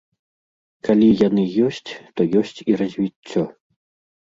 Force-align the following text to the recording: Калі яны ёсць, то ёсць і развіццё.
Калі 0.89 1.09
яны 1.27 1.43
ёсць, 1.67 1.91
то 2.15 2.21
ёсць 2.41 2.57
і 2.69 2.81
развіццё. 2.83 3.47